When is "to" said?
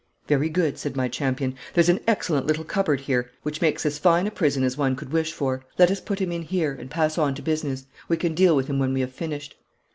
7.35-7.43